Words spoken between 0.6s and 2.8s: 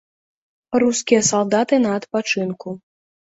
Рускія салдаты на адпачынку.